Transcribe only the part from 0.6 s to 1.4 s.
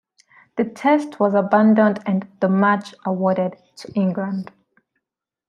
Test was